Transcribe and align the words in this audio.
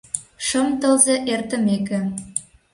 Шым 0.45 0.67
тылзе 0.79 1.15
эртымеке. 1.33 1.99